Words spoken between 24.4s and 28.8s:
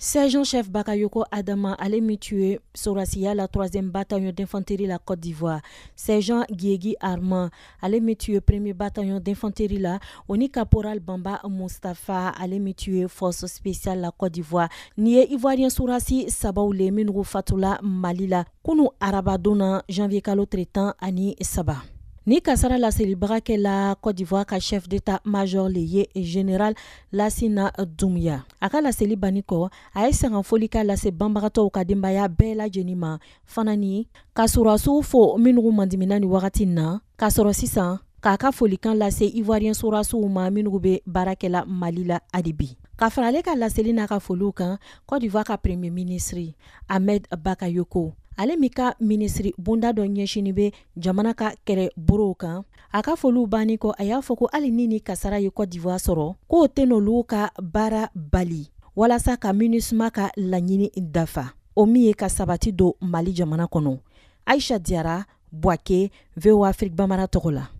ka chef d'état major le ye général lasina dumuya a